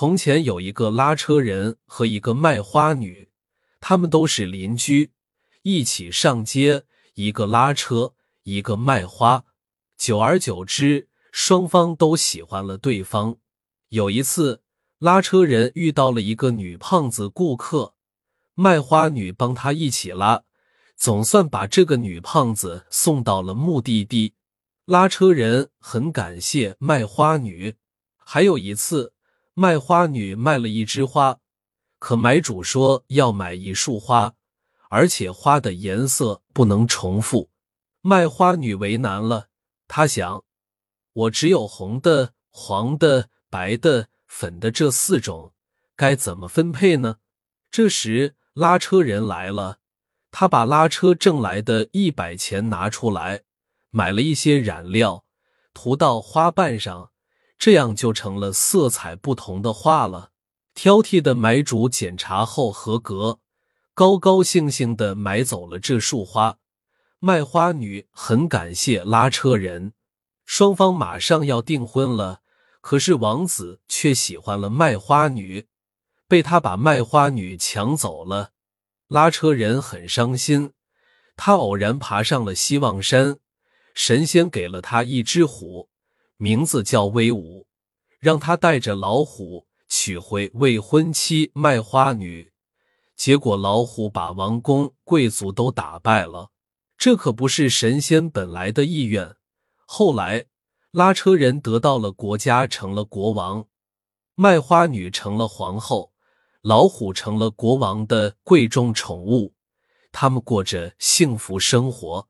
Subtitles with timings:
[0.00, 3.30] 从前有一个拉车人和一个卖花女，
[3.80, 5.10] 他们都是邻居，
[5.62, 8.14] 一起上街，一个拉车，
[8.44, 9.44] 一个卖花。
[9.96, 13.38] 久而久之，双方都喜欢了对方。
[13.88, 14.62] 有一次，
[15.00, 17.94] 拉车人遇到了一个女胖子顾客，
[18.54, 20.44] 卖花女帮他一起拉，
[20.96, 24.34] 总算把这个女胖子送到了目的地。
[24.84, 27.74] 拉车人很感谢卖花女。
[28.18, 29.12] 还有一次。
[29.58, 31.40] 卖花女卖了一枝花，
[31.98, 34.34] 可买主说要买一束花，
[34.88, 37.50] 而且花的颜色不能重复。
[38.00, 39.48] 卖花女为难了，
[39.88, 40.44] 她想：
[41.12, 45.52] 我只有红的、黄的、白的、粉的这四种，
[45.96, 47.16] 该怎么分配呢？
[47.68, 49.80] 这时拉车人来了，
[50.30, 53.42] 他把拉车挣来的一百钱拿出来，
[53.90, 55.24] 买了一些染料，
[55.74, 57.10] 涂到花瓣上。
[57.58, 60.30] 这样就成了色彩不同的画了。
[60.74, 63.40] 挑剔的买主检查后合格，
[63.94, 66.58] 高高兴兴的买走了这束花。
[67.18, 69.92] 卖花女很感谢拉车人，
[70.46, 72.42] 双方马上要订婚了。
[72.80, 75.66] 可是王子却喜欢了卖花女，
[76.28, 78.52] 被他把卖花女抢走了。
[79.08, 80.72] 拉车人很伤心，
[81.36, 83.40] 他偶然爬上了希望山，
[83.94, 85.90] 神仙给了他一只虎。
[86.40, 87.66] 名字叫威武，
[88.20, 92.52] 让他带着老虎娶回未婚妻卖花女。
[93.16, 96.50] 结果老虎把王公贵族都打败了，
[96.96, 99.34] 这可不是神仙本来的意愿。
[99.84, 100.44] 后来
[100.92, 103.64] 拉车人得到了国家，成了国王；
[104.36, 106.12] 卖花女成了皇后，
[106.62, 109.54] 老虎成了国王的贵重宠物。
[110.12, 112.28] 他们过着幸福生活。